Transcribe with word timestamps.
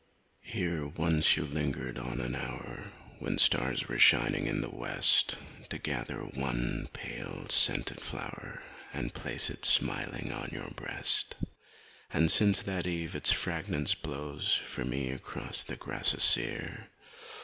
Here 0.41 0.87
once 0.87 1.37
you 1.37 1.43
lingered 1.45 1.99
on 1.99 2.19
an 2.21 2.35
hour 2.35 2.91
When 3.19 3.37
stars 3.37 3.87
were 3.87 3.99
shining 3.99 4.47
in 4.47 4.61
the 4.61 4.75
west, 4.75 5.37
To 5.69 5.77
gather 5.77 6.21
one 6.23 6.89
pale, 6.91 7.45
scented 7.49 8.01
flower 8.01 8.63
And 8.93 9.13
place 9.13 9.51
it 9.51 9.63
smiling 9.63 10.31
on 10.31 10.49
your 10.51 10.71
breast; 10.71 11.35
And 12.11 12.31
since 12.31 12.63
that 12.63 12.87
eve 12.87 13.13
its 13.13 13.31
fragrance 13.31 13.93
blows 13.93 14.55
For 14.55 14.83
me 14.83 15.11
across 15.11 15.63
the 15.63 15.75
grasses 15.75 16.23
sere. 16.23 16.89